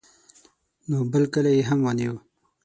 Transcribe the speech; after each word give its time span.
نو 0.89 0.97
بل 1.11 1.23
کلی 1.33 1.53
یې 1.57 1.63
هم 1.69 1.79
ونیو. 1.85 2.13